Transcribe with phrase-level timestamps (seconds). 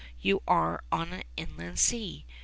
[0.19, 2.25] You are on an inland sea.